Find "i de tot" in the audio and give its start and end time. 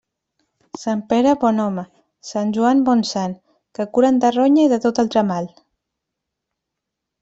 4.69-5.07